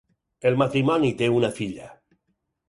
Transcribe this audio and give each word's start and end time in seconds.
El 0.51 0.55
matrimoni 0.61 1.11
té 1.19 1.29
una 1.35 1.53
filla. 1.61 1.93